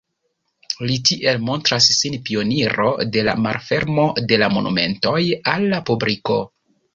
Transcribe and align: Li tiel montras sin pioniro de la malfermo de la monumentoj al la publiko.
Li 0.91 0.93
tiel 1.09 1.35
montras 1.49 1.89
sin 1.97 2.15
pioniro 2.29 2.87
de 3.17 3.23
la 3.27 3.35
malfermo 3.43 4.07
de 4.33 4.41
la 4.45 4.49
monumentoj 4.55 5.15
al 5.55 5.69
la 5.75 5.83
publiko. 5.93 6.41